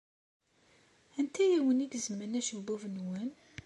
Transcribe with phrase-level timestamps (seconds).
[1.19, 3.29] Anta ay awen-igezmen acebbub-nwen?